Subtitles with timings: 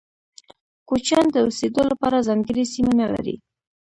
[0.89, 3.35] کوچيان د اوسيدو لپاره ځانګړي سیمه نلري.